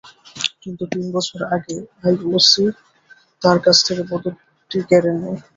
[0.61, 2.65] কিন্তু তিন বছর আগে আইওসি
[3.41, 5.39] তাঁর কাছ থেকে পদকটি কেড়ে নেয়।